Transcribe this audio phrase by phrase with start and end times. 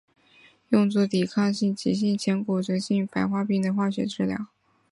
[0.69, 4.47] 用作抵抗性急性前骨髓性白血病的化学疗法。